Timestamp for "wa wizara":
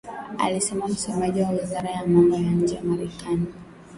1.41-1.89